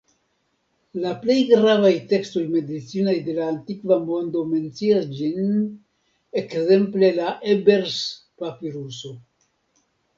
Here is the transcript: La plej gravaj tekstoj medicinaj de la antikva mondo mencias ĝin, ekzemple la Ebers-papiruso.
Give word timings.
La 1.01 1.11
plej 1.25 1.35
gravaj 1.49 1.91
tekstoj 2.13 2.43
medicinaj 2.55 3.13
de 3.29 3.37
la 3.41 3.45
antikva 3.53 3.99
mondo 4.09 4.43
mencias 4.57 5.07
ĝin, 5.21 5.55
ekzemple 6.45 7.15
la 7.23 7.39
Ebers-papiruso. 7.57 9.19